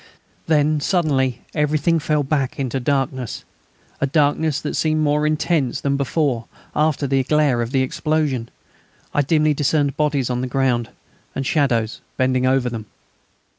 [0.47, 3.43] Then, suddenly, everything fell back into darkness,
[3.99, 8.49] a darkness that seemed more intense than before after the glare of the explosion.
[9.13, 10.89] I dimly discerned bodies on the ground,
[11.35, 12.87] and shadows bending over them.